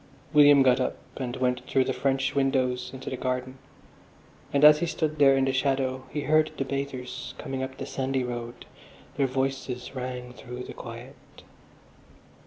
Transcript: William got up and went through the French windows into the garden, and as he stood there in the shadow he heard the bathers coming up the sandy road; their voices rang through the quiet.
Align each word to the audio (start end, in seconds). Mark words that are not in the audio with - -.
William 0.33 0.63
got 0.63 0.79
up 0.79 0.97
and 1.17 1.35
went 1.35 1.63
through 1.67 1.83
the 1.83 1.93
French 1.93 2.33
windows 2.33 2.89
into 2.91 3.07
the 3.11 3.15
garden, 3.15 3.59
and 4.51 4.63
as 4.63 4.79
he 4.79 4.87
stood 4.87 5.19
there 5.19 5.37
in 5.37 5.45
the 5.45 5.53
shadow 5.53 6.05
he 6.09 6.21
heard 6.21 6.49
the 6.57 6.65
bathers 6.65 7.35
coming 7.37 7.61
up 7.61 7.77
the 7.77 7.85
sandy 7.85 8.23
road; 8.23 8.65
their 9.17 9.27
voices 9.27 9.93
rang 9.95 10.33
through 10.33 10.63
the 10.63 10.73
quiet. 10.73 11.15